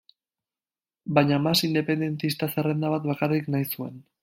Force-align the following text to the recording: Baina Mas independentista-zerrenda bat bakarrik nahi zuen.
Baina 1.17 1.37
Mas 1.43 1.61
independentista-zerrenda 1.69 2.93
bat 2.95 3.09
bakarrik 3.13 3.55
nahi 3.57 3.71
zuen. 3.77 4.05